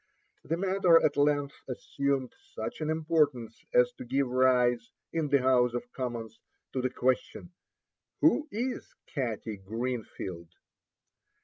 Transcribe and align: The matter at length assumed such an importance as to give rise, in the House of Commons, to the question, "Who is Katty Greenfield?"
The 0.45 0.57
matter 0.57 0.97
at 1.05 1.15
length 1.15 1.53
assumed 1.69 2.33
such 2.55 2.81
an 2.81 2.89
importance 2.89 3.63
as 3.71 3.93
to 3.99 4.03
give 4.03 4.27
rise, 4.29 4.89
in 5.13 5.27
the 5.27 5.43
House 5.43 5.75
of 5.75 5.91
Commons, 5.91 6.39
to 6.73 6.81
the 6.81 6.89
question, 6.89 7.51
"Who 8.21 8.47
is 8.49 8.95
Katty 9.05 9.57
Greenfield?" 9.57 10.49